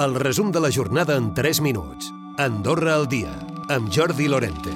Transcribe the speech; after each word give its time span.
El 0.00 0.14
resum 0.14 0.50
de 0.50 0.60
la 0.64 0.70
jornada 0.72 1.14
en 1.18 1.34
3 1.34 1.60
minuts. 1.60 2.06
Andorra 2.38 2.94
al 2.94 3.06
dia, 3.06 3.34
amb 3.68 3.90
Jordi 3.92 4.28
Lorente. 4.32 4.70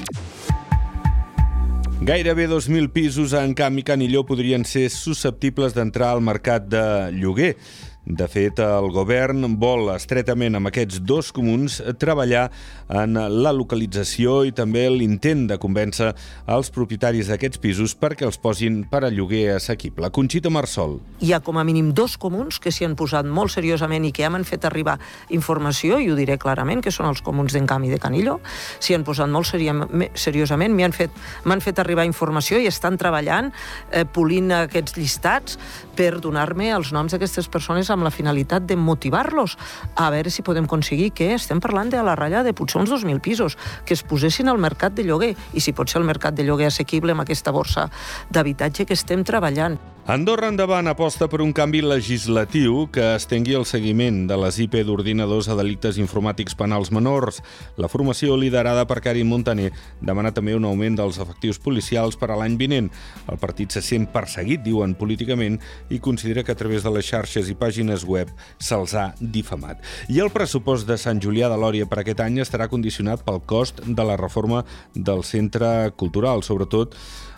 Gairebé 2.02 2.44
2.000 2.46 2.90
pisos 2.92 3.32
en 3.32 3.54
Camp 3.56 3.78
i 3.80 3.84
Canilló 3.88 4.26
podrien 4.28 4.66
ser 4.68 4.90
susceptibles 4.92 5.72
d'entrar 5.72 6.10
al 6.12 6.20
mercat 6.20 6.68
de 6.68 6.84
lloguer. 7.16 7.54
De 8.04 8.26
fet, 8.28 8.58
el 8.60 8.90
govern 8.92 9.46
vol 9.56 9.88
estretament 9.94 10.58
amb 10.58 10.68
aquests 10.68 10.98
dos 11.08 11.30
comuns 11.32 11.78
treballar 11.96 12.50
en 12.92 13.16
la 13.16 13.52
localització 13.56 14.42
i 14.44 14.52
també 14.52 14.82
l'intent 14.92 15.46
de 15.48 15.56
convèncer 15.56 16.10
els 16.52 16.68
propietaris 16.74 17.30
d'aquests 17.32 17.62
pisos 17.62 17.94
perquè 17.96 18.26
els 18.28 18.36
posin 18.36 18.82
per 18.90 19.06
a 19.06 19.10
lloguer 19.10 19.54
assequible. 19.54 20.10
Conxita 20.12 20.52
Marsol. 20.52 20.98
Hi 21.24 21.32
ha 21.32 21.40
com 21.40 21.56
a 21.56 21.64
mínim 21.64 21.94
dos 21.96 22.18
comuns 22.20 22.58
que 22.60 22.74
s'hi 22.74 22.84
han 22.84 22.92
posat 22.92 23.24
molt 23.24 23.54
seriosament 23.56 24.04
i 24.04 24.12
que 24.12 24.28
m'han 24.28 24.44
fet 24.44 24.68
arribar 24.68 24.98
informació, 25.32 25.96
i 25.96 26.12
ho 26.12 26.18
diré 26.18 26.36
clarament, 26.36 26.84
que 26.84 26.92
són 26.92 27.08
els 27.08 27.24
comuns 27.24 27.56
d'Encam 27.56 27.88
i 27.88 27.94
de 27.94 28.02
Canillo, 28.02 28.36
s'hi 28.84 28.98
han 28.98 29.08
posat 29.08 29.32
molt 29.32 29.48
seriosament, 29.48 30.76
m'han 30.76 30.92
fet, 30.92 31.16
fet 31.64 31.80
arribar 31.80 32.04
informació 32.04 32.60
i 32.60 32.68
estan 32.68 33.00
treballant, 33.00 33.48
eh, 33.90 34.04
polint 34.04 34.52
aquests 34.60 35.00
llistats 35.00 35.58
per 35.96 36.18
donar-me 36.20 36.68
els 36.74 36.92
noms 36.92 37.16
d'aquestes 37.16 37.48
persones 37.48 37.93
amb 37.94 38.06
la 38.06 38.12
finalitat 38.14 38.66
de 38.68 38.76
motivar-los 38.76 39.56
a 39.96 40.10
veure 40.12 40.30
si 40.30 40.44
podem 40.46 40.68
aconseguir 40.68 41.12
que 41.14 41.32
estem 41.38 41.62
parlant 41.62 41.90
de 41.90 42.00
a 42.00 42.04
la 42.06 42.16
ratlla 42.18 42.44
de 42.44 42.52
potser 42.52 42.82
uns 42.82 42.92
2.000 42.92 43.22
pisos, 43.24 43.58
que 43.86 43.94
es 43.94 44.02
posessin 44.02 44.50
al 44.50 44.58
mercat 44.58 44.94
de 44.94 45.06
lloguer, 45.06 45.34
i 45.54 45.60
si 45.64 45.72
pot 45.72 45.90
ser 45.90 46.02
el 46.02 46.08
mercat 46.08 46.34
de 46.34 46.44
lloguer 46.44 46.68
assequible 46.68 47.14
amb 47.14 47.24
aquesta 47.24 47.54
borsa 47.54 47.88
d'habitatge 48.30 48.86
que 48.86 48.98
estem 48.98 49.24
treballant. 49.24 49.93
Andorra 50.06 50.50
Endavant 50.52 50.84
aposta 50.84 51.30
per 51.32 51.38
un 51.40 51.54
canvi 51.56 51.78
legislatiu 51.80 52.82
que 52.92 53.14
estengui 53.16 53.54
el 53.56 53.62
seguiment 53.64 54.26
de 54.28 54.36
les 54.36 54.58
IP 54.60 54.74
d'ordinadors 54.84 55.48
a 55.48 55.56
delictes 55.56 55.96
informàtics 55.96 56.52
penals 56.60 56.90
menors. 56.92 57.38
La 57.80 57.88
formació 57.88 58.36
liderada 58.36 58.84
per 58.84 58.98
Karim 59.00 59.32
Montaner 59.32 59.70
demana 60.04 60.34
també 60.36 60.58
un 60.58 60.68
augment 60.68 61.00
dels 61.00 61.22
efectius 61.24 61.56
policials 61.56 62.20
per 62.20 62.28
a 62.28 62.36
l'any 62.36 62.60
vinent. 62.60 62.92
El 63.32 63.40
partit 63.40 63.72
se 63.72 63.80
sent 63.80 64.04
perseguit, 64.12 64.60
diuen 64.60 64.92
políticament, 64.92 65.56
i 65.88 66.04
considera 66.04 66.44
que 66.44 66.52
a 66.52 66.60
través 66.60 66.84
de 66.84 66.92
les 66.92 67.08
xarxes 67.08 67.48
i 67.48 67.56
pàgines 67.56 68.04
web 68.04 68.28
se'ls 68.60 68.92
ha 68.92 69.14
difamat. 69.18 69.80
I 70.12 70.20
el 70.20 70.28
pressupost 70.28 70.84
de 70.84 71.00
Sant 71.00 71.16
Julià 71.16 71.48
de 71.48 71.56
Lòria 71.56 71.88
per 71.88 72.04
aquest 72.04 72.20
any 72.20 72.42
estarà 72.44 72.68
condicionat 72.68 73.24
pel 73.24 73.40
cost 73.40 73.80
de 73.80 74.04
la 74.04 74.20
reforma 74.20 74.66
del 74.92 75.24
centre 75.24 75.94
cultural, 75.96 76.44
sobretot 76.44 76.92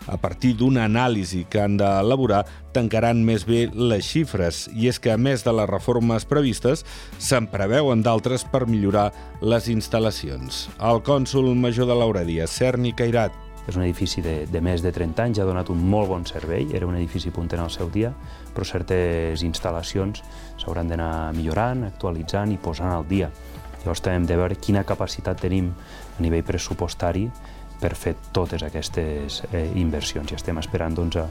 a 0.07 0.17
partir 0.17 0.55
d'una 0.57 0.85
anàlisi 0.87 1.45
que 1.49 1.61
han 1.61 1.77
d'elaborar 1.77 2.43
tancaran 2.73 3.23
més 3.25 3.45
bé 3.47 3.67
les 3.73 4.05
xifres 4.07 4.65
i 4.73 4.87
és 4.91 4.99
que 4.99 5.11
a 5.13 5.17
més 5.17 5.43
de 5.45 5.53
les 5.53 5.69
reformes 5.69 6.25
previstes 6.25 6.85
se'n 7.17 7.49
preveuen 7.51 8.03
d'altres 8.05 8.45
per 8.47 8.65
millorar 8.67 9.11
les 9.41 9.67
instal·lacions. 9.73 10.67
El 10.79 11.03
cònsul 11.03 11.53
major 11.55 11.89
de 11.89 11.97
l'Auradia, 11.97 12.47
Cerni 12.47 12.93
Cairat, 12.95 13.35
és 13.67 13.75
un 13.75 13.83
edifici 13.83 14.23
de, 14.23 14.45
de 14.47 14.61
més 14.63 14.81
de 14.81 14.93
30 14.95 15.25
anys, 15.25 15.39
ha 15.43 15.47
donat 15.47 15.69
un 15.73 15.81
molt 15.91 16.07
bon 16.07 16.23
servei, 16.25 16.69
era 16.73 16.87
un 16.87 16.95
edifici 16.95 17.33
punter 17.35 17.59
al 17.59 17.71
seu 17.73 17.91
dia, 17.91 18.13
però 18.55 18.63
certes 18.65 19.43
instal·lacions 19.43 20.23
s'hauran 20.61 20.87
d'anar 20.87 21.33
millorant, 21.35 21.83
actualitzant 21.89 22.53
i 22.55 22.61
posant 22.63 22.93
al 22.93 23.03
dia. 23.09 23.27
Llavors 23.81 24.01
també 24.03 24.21
hem 24.21 24.29
de 24.29 24.39
veure 24.39 24.59
quina 24.63 24.85
capacitat 24.87 25.43
tenim 25.43 25.73
a 25.73 26.23
nivell 26.23 26.47
pressupostari 26.47 27.27
per 27.81 27.93
fer 27.95 28.15
totes 28.33 28.63
aquestes 28.65 29.41
eh, 29.51 29.65
inversions 29.79 30.31
i 30.31 30.37
estem 30.37 30.59
esperant 30.61 30.95
doncs, 30.97 31.17
a, 31.21 31.27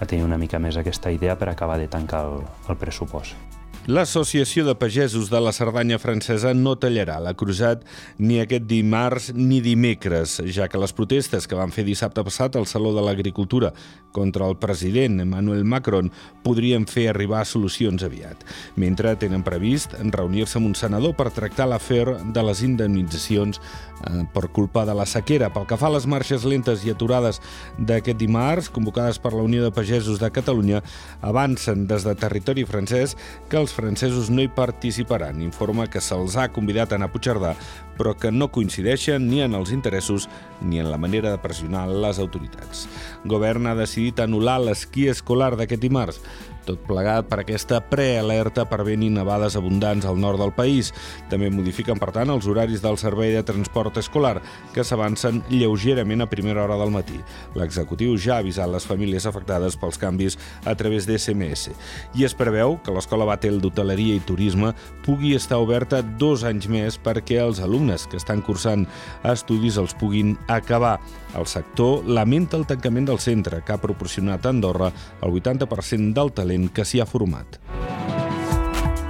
a 0.00 0.06
tenir 0.06 0.24
una 0.26 0.38
mica 0.38 0.58
més 0.58 0.76
aquesta 0.76 1.12
idea 1.14 1.36
per 1.38 1.50
acabar 1.52 1.78
de 1.78 1.88
tancar 1.88 2.24
el, 2.28 2.42
el 2.68 2.80
pressupost. 2.80 3.36
L'Associació 3.84 4.62
de 4.64 4.72
Pagesos 4.80 5.28
de 5.28 5.36
la 5.44 5.50
Cerdanya 5.52 5.98
Francesa 6.00 6.54
no 6.56 6.72
tallarà 6.80 7.18
la 7.20 7.34
cruzat 7.36 7.82
ni 8.16 8.38
aquest 8.40 8.64
dimarts 8.64 9.26
ni 9.36 9.58
dimecres, 9.60 10.38
ja 10.56 10.70
que 10.72 10.80
les 10.80 10.94
protestes 10.96 11.44
que 11.44 11.58
van 11.58 11.74
fer 11.74 11.84
dissabte 11.84 12.24
passat 12.24 12.56
al 12.56 12.64
Saló 12.64 12.94
de 12.96 13.04
l'Agricultura 13.04 13.74
contra 14.14 14.46
el 14.46 14.56
president 14.56 15.18
Emmanuel 15.20 15.64
Macron 15.66 16.12
podrien 16.46 16.86
fer 16.86 17.08
arribar 17.10 17.42
solucions 17.48 18.04
aviat. 18.06 18.44
Mentre 18.78 19.16
tenen 19.18 19.42
previst 19.42 19.96
reunir-se 20.14 20.60
amb 20.60 20.70
un 20.70 20.76
senador 20.78 21.16
per 21.18 21.32
tractar 21.34 21.66
l'afer 21.66 22.06
de 22.32 22.44
les 22.46 22.62
indemnitzacions 22.62 23.58
eh, 23.58 24.22
per 24.32 24.46
culpa 24.54 24.84
de 24.86 24.94
la 24.94 25.06
sequera. 25.10 25.50
Pel 25.50 25.66
que 25.66 25.78
fa 25.80 25.90
a 25.90 25.94
les 25.96 26.06
marxes 26.06 26.46
lentes 26.46 26.84
i 26.86 26.92
aturades 26.94 27.40
d'aquest 27.78 28.20
dimarts, 28.20 28.70
convocades 28.70 29.18
per 29.18 29.34
la 29.34 29.42
Unió 29.42 29.64
de 29.64 29.72
Pagesos 29.74 30.22
de 30.22 30.30
Catalunya, 30.30 30.84
avancen 31.20 31.88
des 31.90 32.06
de 32.06 32.14
territori 32.14 32.64
francès 32.68 33.16
que 33.50 33.58
els 33.58 33.74
francesos 33.74 34.30
no 34.30 34.44
hi 34.44 34.52
participaran. 34.52 35.42
Informa 35.42 35.88
que 35.90 36.02
se'ls 36.04 36.38
ha 36.38 36.52
convidat 36.54 36.92
a 36.92 37.00
anar 37.00 37.10
a 37.10 37.14
Puigcerdà, 37.16 37.54
però 37.98 38.14
que 38.18 38.30
no 38.30 38.50
coincideixen 38.54 39.26
ni 39.26 39.42
en 39.42 39.54
els 39.58 39.72
interessos 39.74 40.28
ni 40.62 40.80
en 40.80 40.90
la 40.90 40.98
manera 40.98 41.30
de 41.30 41.42
pressionar 41.42 41.86
les 41.88 42.18
autoritats. 42.22 42.86
Govern 43.24 43.66
ha 43.66 43.74
decidit 43.78 44.03
anul·lar 44.20 44.58
l'esquí 44.60 45.08
escolar 45.08 45.54
d'aquest 45.56 45.80
dimarts 45.82 46.20
tot 46.66 46.80
plegat 46.88 47.28
per 47.30 47.40
aquesta 47.42 47.80
prealerta 47.84 48.64
per 48.68 48.82
vent 48.86 49.04
i 49.04 49.10
nevades 49.12 49.56
abundants 49.58 50.06
al 50.08 50.18
nord 50.20 50.40
del 50.40 50.54
país. 50.56 50.92
També 51.30 51.50
modifiquen, 51.52 52.00
per 52.00 52.10
tant, 52.16 52.32
els 52.32 52.48
horaris 52.50 52.82
del 52.84 52.98
servei 53.00 53.34
de 53.34 53.44
transport 53.46 53.98
escolar, 54.00 54.40
que 54.74 54.84
s'avancen 54.84 55.42
lleugerament 55.50 56.24
a 56.24 56.30
primera 56.30 56.64
hora 56.64 56.78
del 56.80 56.92
matí. 56.94 57.20
L'executiu 57.58 58.16
ja 58.20 58.38
ha 58.38 58.44
avisat 58.44 58.70
les 58.70 58.86
famílies 58.88 59.26
afectades 59.28 59.76
pels 59.80 60.00
canvis 60.00 60.38
a 60.64 60.74
través 60.78 61.08
d'SMS. 61.08 61.74
I 62.18 62.26
es 62.28 62.36
preveu 62.36 62.78
que 62.84 62.94
l'Escola 62.94 63.28
Batel 63.28 63.60
d'Hoteleria 63.62 64.16
i 64.16 64.24
Turisme 64.24 64.72
pugui 65.04 65.34
estar 65.36 65.60
oberta 65.62 66.02
dos 66.02 66.44
anys 66.48 66.68
més 66.70 66.98
perquè 67.00 67.40
els 67.42 67.60
alumnes 67.64 68.08
que 68.08 68.20
estan 68.20 68.42
cursant 68.44 68.86
estudis 69.24 69.78
els 69.80 69.94
puguin 69.98 70.36
acabar. 70.48 70.98
El 71.34 71.48
sector 71.50 72.06
lamenta 72.06 72.56
el 72.56 72.66
tancament 72.66 73.08
del 73.08 73.18
centre, 73.18 73.58
que 73.66 73.74
ha 73.74 73.82
proporcionat 73.82 74.46
a 74.46 74.52
Andorra 74.54 74.92
el 75.20 75.34
80% 75.34 76.14
del 76.14 76.30
talent 76.32 76.53
talent 76.54 76.70
que 76.72 76.84
s'hi 76.84 77.00
ha 77.00 77.06
format. 77.06 77.58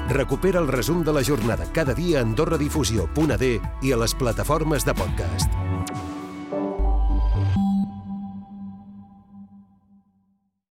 Recupera 0.09 0.61
el 0.61 0.69
resum 0.69 1.03
de 1.05 1.13
la 1.13 1.25
jornada 1.25 1.67
cada 1.73 1.95
dia 1.95 2.21
a 2.21 2.23
AndorraDifusió.d 2.23 3.61
i 3.83 3.93
a 3.93 3.97
les 3.97 4.15
plataformes 4.15 4.85
de 4.85 4.95
podcast. 4.95 5.51